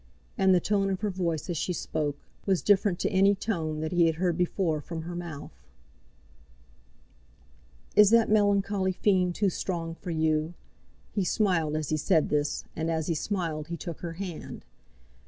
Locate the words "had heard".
4.07-4.35